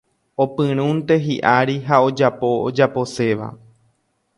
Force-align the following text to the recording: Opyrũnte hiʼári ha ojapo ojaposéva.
Opyrũnte 0.43 1.13
hiʼári 1.25 1.75
ha 1.87 1.95
ojapo 2.07 2.49
ojaposéva. 2.67 3.47